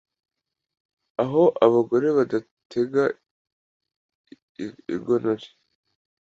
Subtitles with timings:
[1.23, 3.03] Aho abagore badatega
[4.95, 5.47] ignore